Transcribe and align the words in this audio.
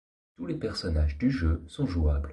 Tous 0.35 0.47
les 0.47 0.57
personnages 0.57 1.19
du 1.19 1.29
jeu 1.29 1.61
sont 1.67 1.85
jouables. 1.85 2.29